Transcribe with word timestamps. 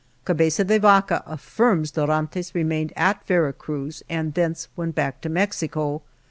Cabeza 0.25 0.63
de 0.63 0.79
Vaca 0.79 1.21
af 1.27 1.39
firms 1.41 1.91
Dorantes 1.91 2.55
remained 2.55 2.91
at 2.95 3.23
Vera 3.27 3.53
Cruz, 3.53 4.01
and 4.09 4.33
thence 4.33 4.67
went 4.75 4.95
back 4.95 5.21
to 5.21 5.29
Mexico. 5.29 6.01